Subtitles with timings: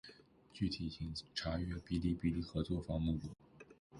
[0.51, 3.29] 具体请查阅《哔哩哔哩合作方目录》。